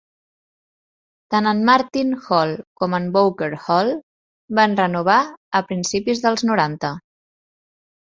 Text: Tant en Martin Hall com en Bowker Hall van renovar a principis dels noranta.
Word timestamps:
Tant 1.35 1.49
en 1.51 1.61
Martin 1.67 2.15
Hall 2.23 2.55
com 2.83 2.97
en 3.01 3.07
Bowker 3.19 3.51
Hall 3.67 3.95
van 4.63 4.77
renovar 4.83 5.21
a 5.61 5.65
principis 5.71 6.29
dels 6.29 6.51
noranta. 6.53 6.97